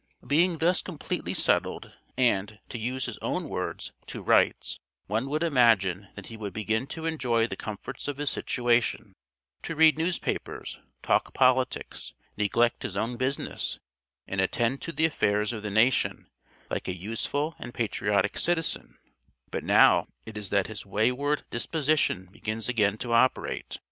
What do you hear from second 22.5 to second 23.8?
again to operate.